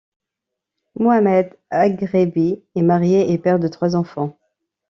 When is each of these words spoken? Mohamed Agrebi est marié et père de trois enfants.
Mohamed 0.95 1.55
Agrebi 1.69 2.63
est 2.73 2.81
marié 2.81 3.31
et 3.31 3.37
père 3.37 3.59
de 3.59 3.67
trois 3.67 3.95
enfants. 3.95 4.35